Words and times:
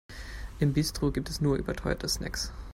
Im 0.57 0.73
Bistro 0.73 1.11
gibt 1.11 1.29
es 1.29 1.41
nur 1.41 1.57
überteuerte 1.57 2.09
Snacks. 2.09 2.51